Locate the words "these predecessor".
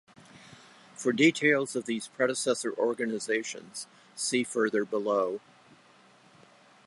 1.85-2.73